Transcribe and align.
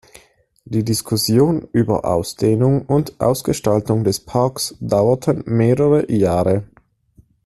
Die 0.65 0.83
Diskussionen 0.83 1.67
über 1.73 2.05
Ausdehnung 2.05 2.87
und 2.87 3.19
Ausgestaltung 3.21 4.03
des 4.03 4.19
Parks 4.19 4.75
dauerten 4.79 5.43
mehrere 5.45 6.11
Jahre. 6.11 6.67